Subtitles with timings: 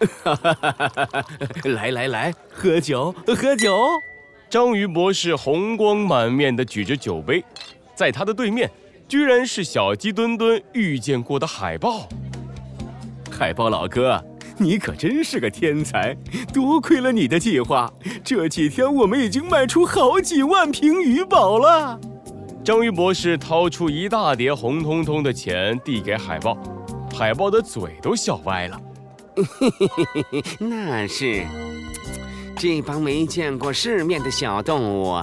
[1.64, 3.88] 来来来，喝酒喝酒！
[4.48, 7.44] 章鱼博士红光满面地举着酒杯，
[7.94, 8.70] 在他的对面，
[9.06, 12.08] 居然是小鸡墩墩遇见过的海豹。
[13.30, 14.24] 海豹老哥，
[14.58, 16.16] 你可真是个天才！
[16.52, 17.92] 多亏了你的计划，
[18.24, 22.00] 这几天我们已经卖出好几万瓶鱼宝了。
[22.64, 26.56] 章鱼博士掏出一大叠红彤彤的钱递给海豹，
[27.14, 28.80] 海豹的嘴都笑歪了。
[30.58, 31.44] 那是，
[32.56, 35.22] 这帮没见过世面的小动物，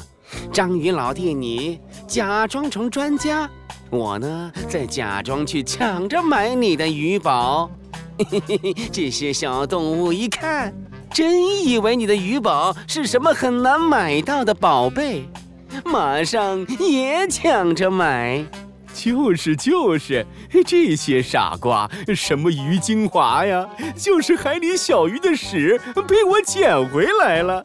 [0.52, 3.50] 章鱼老弟你假装成专家，
[3.90, 7.70] 我呢再假装去抢着买你的鱼宝。
[8.92, 10.74] 这些小动物一看，
[11.14, 15.30] 真以为你的鱼宝是什么很难买到的宝贝，
[15.86, 18.44] 马上也抢着买。
[18.98, 20.26] 就是就是，
[20.66, 27.64] 这些傻瓜，什么鱼精华呀，就是海里小鱼的屎，被我捡回来了。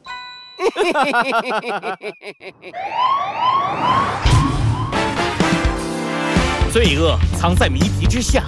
[6.71, 8.45] 罪恶藏在谜题之下。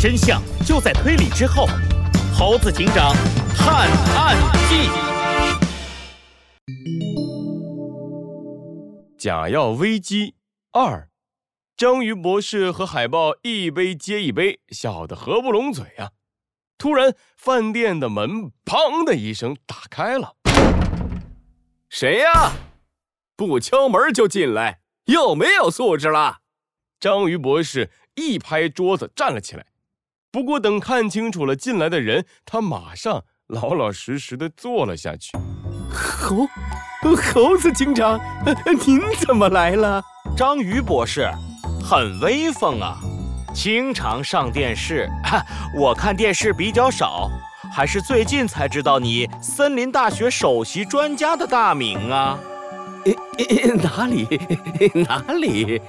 [0.00, 1.66] 真相就在推理之后，
[2.32, 3.12] 《猴子警长
[3.56, 4.36] 探案
[4.68, 4.88] 记》。
[9.18, 10.34] 假药危机
[10.72, 11.08] 二，
[11.76, 16.10] 章鱼博士和海豹一杯接一杯，笑得合不拢嘴啊！
[16.78, 20.36] 突然，饭店的门“砰”的一声打开了。
[21.88, 22.52] 谁呀？
[23.36, 26.38] 不敲门就进来，有没有素质了？
[27.00, 29.66] 章鱼博士一拍桌子，站了起来。
[30.30, 35.32] 不过，等看清楚了进来的人，他马上老老实实的坐了下去。
[35.92, 36.46] 猴，
[37.16, 38.20] 猴子警长，
[38.86, 40.02] 您怎么来了？
[40.36, 41.28] 章鱼博士，
[41.82, 42.96] 很威风啊，
[43.52, 45.08] 经常上电视。
[45.76, 47.28] 我看电视比较少，
[47.74, 52.38] 还是最近才知道你森林大学首席专家的大名啊。
[53.82, 54.26] 哪里？
[55.06, 55.82] 哪里？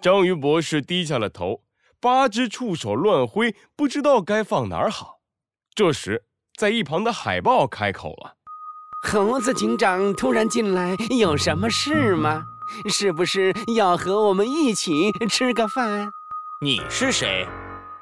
[0.00, 1.62] 章鱼博士低下了头。
[2.00, 5.20] 八只触手乱挥，不知道该放哪儿好。
[5.72, 6.24] 这时，
[6.58, 8.34] 在一旁的海豹开口了
[9.08, 12.42] ：“猴子警长突然进来，有什么事吗？
[12.88, 16.12] 是不是要和我们一起吃个饭？”
[16.60, 17.46] 你是谁？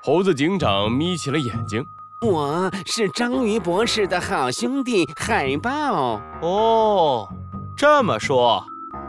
[0.02, 1.84] 猴子警长眯起了眼睛
[2.26, 7.28] ：“我是章鱼博士的好兄弟海豹。”哦，
[7.76, 8.64] 这么说，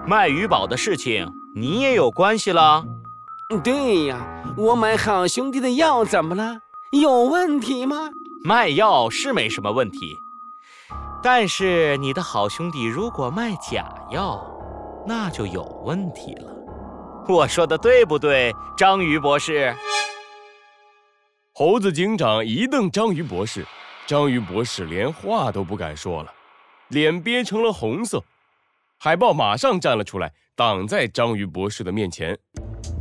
[0.06, 2.86] 卖鱼宝的事情你也有关系了？
[3.64, 4.28] 对呀。
[4.58, 6.60] 我买好兄弟的药怎么了？
[6.92, 8.10] 有问题吗？
[8.44, 10.18] 卖药是没什么问题，
[11.24, 14.46] 但是你的好兄弟如果卖假药，
[15.06, 16.56] 那就有问题了。
[17.28, 19.74] 我说的对不对，章鱼博士？
[21.54, 23.66] 猴子警长一瞪章鱼博士，
[24.08, 26.32] 章鱼博士连话都不敢说了，
[26.90, 28.24] 脸憋成了红色。
[28.98, 32.38] 海豹马上站了出来，挡在章鱼博士的面前。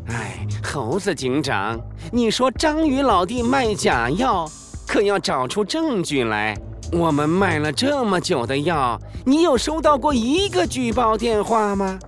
[0.09, 1.81] 哎，猴子警长，
[2.13, 4.47] 你说章鱼老弟卖假药，
[4.87, 6.57] 可要找出证据来。
[6.93, 11.99] 我们卖了这么久的药，你有收到过一个举报电话吗？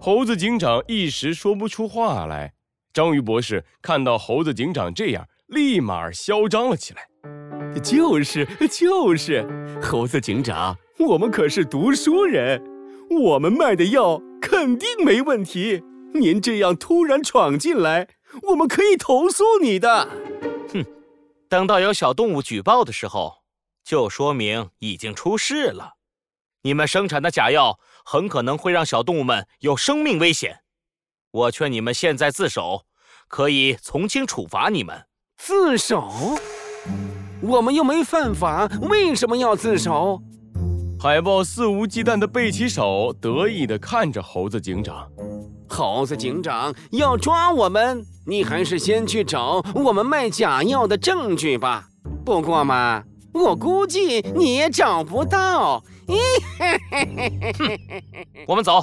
[0.00, 2.52] 猴子警长一时说不出话来。
[2.92, 7.02] 章鱼博士看到猴子警长这样，立马嚣张了起来。
[7.82, 9.44] 就是就是，
[9.82, 12.62] 猴子警长，我们可是读书人，
[13.10, 15.82] 我们卖的药肯定没问题。
[16.14, 18.08] 您这样突然闯进来，
[18.50, 20.08] 我们可以投诉你的。
[20.72, 20.84] 哼，
[21.48, 23.37] 等到有小动物举报的时候，
[23.88, 25.94] 就说明已经出事了。
[26.60, 30.58] 你们生产的假药很可能会让小动物们有生命危险。
[31.30, 32.82] 我劝你们现在自首，
[33.28, 35.06] 可以从轻处罚你们。
[35.38, 36.06] 自首？
[37.40, 40.20] 我们又没犯法，为什么要自首？
[41.00, 45.10] 海豹肆无忌惮地背起手，得意地看着猴子警长。
[45.66, 51.88] 猴子警长要抓我们，你还是先去找我们卖假药的证据吧。
[52.22, 55.82] 不过嘛，我估计你也找不到。
[58.46, 58.82] 我们走。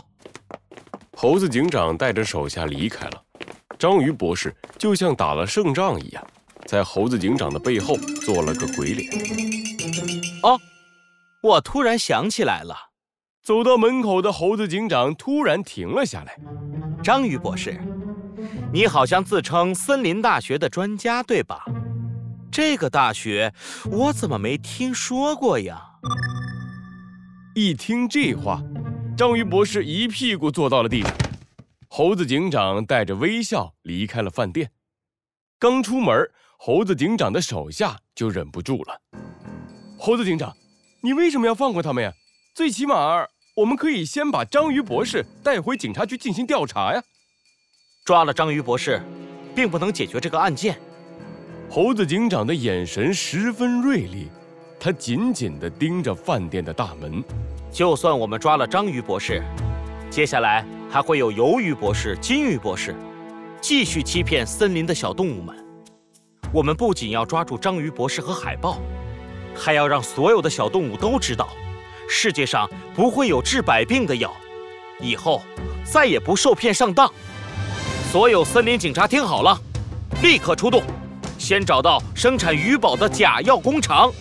[1.17, 3.21] 猴子警长带着手下离开了。
[3.79, 6.27] 章鱼博士就像打了胜仗一样，
[6.65, 9.09] 在猴子警长的背后做了个鬼脸。
[10.43, 10.59] 哦，
[11.41, 12.75] 我突然想起来了。
[13.43, 16.37] 走到门口的猴子警长突然停了下来。
[17.03, 17.79] 章鱼博士，
[18.73, 21.63] 你好像自称森林大学的专家，对吧？
[22.51, 23.53] 这个大学
[23.91, 25.81] 我怎么没听说过呀？
[27.53, 28.61] 一听这话，
[29.17, 31.11] 章鱼博士一屁股坐到了地上。
[31.87, 34.71] 猴子警长带着微笑离开了饭店。
[35.57, 39.01] 刚出门，猴子警长的手下就忍不住了。
[39.97, 40.55] 猴子警长，
[41.01, 42.11] 你为什么要放过他们呀？
[42.53, 43.25] 最起码
[43.55, 47.01] 我们可以先把章鱼博士带回警察局进行调查呀。
[48.05, 49.01] 抓了章鱼博士，
[49.55, 50.79] 并不能解决这个案件。
[51.69, 54.29] 猴子警长的眼神十分锐利，
[54.79, 57.23] 他紧紧地盯着饭店的大门。
[57.71, 59.43] 就算我们抓了章鱼博士，
[60.09, 62.95] 接下来还会有鱿鱼博士、金鱼博士，
[63.59, 65.53] 继续欺骗森林的小动物们。
[66.53, 68.79] 我们不仅要抓住章鱼博士和海豹，
[69.53, 71.49] 还要让所有的小动物都知道，
[72.07, 74.31] 世界上不会有治百病的药，
[75.01, 75.41] 以后
[75.83, 77.11] 再也不受骗上当。
[78.13, 79.59] 所有森林警察听好了，
[80.21, 80.81] 立刻出动，
[81.45, 84.11] 先找到生产鱼宝的假药工厂。